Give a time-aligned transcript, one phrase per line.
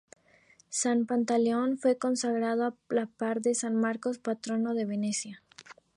[0.71, 5.43] San Pantaleón fue consagrado -a la par de San Marcos- patrono de Venecia.